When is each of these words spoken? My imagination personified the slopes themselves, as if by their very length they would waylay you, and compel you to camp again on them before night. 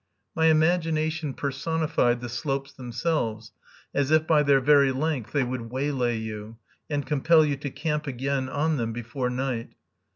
My 0.35 0.47
imagination 0.47 1.35
personified 1.35 2.21
the 2.21 2.27
slopes 2.27 2.73
themselves, 2.73 3.51
as 3.93 4.09
if 4.09 4.25
by 4.25 4.41
their 4.41 4.59
very 4.59 4.91
length 4.91 5.31
they 5.31 5.43
would 5.43 5.69
waylay 5.69 6.17
you, 6.17 6.57
and 6.89 7.05
compel 7.05 7.45
you 7.45 7.55
to 7.57 7.69
camp 7.69 8.07
again 8.07 8.49
on 8.49 8.77
them 8.77 8.93
before 8.93 9.29
night. 9.29 9.75